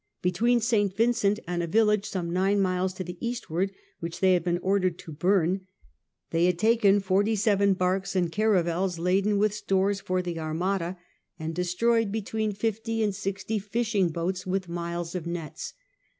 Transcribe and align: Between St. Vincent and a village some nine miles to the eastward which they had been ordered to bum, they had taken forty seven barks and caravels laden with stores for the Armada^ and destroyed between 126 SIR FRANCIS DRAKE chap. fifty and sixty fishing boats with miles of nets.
Between 0.23 0.59
St. 0.59 0.91
Vincent 0.95 1.39
and 1.47 1.61
a 1.61 1.67
village 1.67 2.09
some 2.09 2.31
nine 2.33 2.59
miles 2.59 2.91
to 2.93 3.03
the 3.03 3.19
eastward 3.21 3.71
which 3.99 4.19
they 4.19 4.33
had 4.33 4.43
been 4.43 4.57
ordered 4.63 4.97
to 4.97 5.11
bum, 5.11 5.67
they 6.31 6.45
had 6.45 6.57
taken 6.57 6.99
forty 6.99 7.35
seven 7.35 7.75
barks 7.75 8.15
and 8.15 8.31
caravels 8.31 8.97
laden 8.97 9.37
with 9.37 9.53
stores 9.53 10.01
for 10.01 10.23
the 10.23 10.37
Armada^ 10.37 10.97
and 11.37 11.53
destroyed 11.53 12.11
between 12.11 12.49
126 12.49 12.63
SIR 12.65 12.81
FRANCIS 12.81 12.81
DRAKE 12.81 12.81
chap. 12.81 12.81
fifty 12.81 13.03
and 13.03 13.15
sixty 13.15 13.59
fishing 13.59 14.09
boats 14.09 14.47
with 14.47 14.67
miles 14.67 15.13
of 15.13 15.27
nets. 15.27 15.73